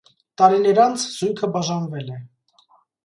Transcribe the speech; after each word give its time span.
Տարիներ 0.41 0.79
անց 0.85 1.05
զույգը 1.17 1.49
բաժանվել 1.59 2.11
է։ 2.17 2.19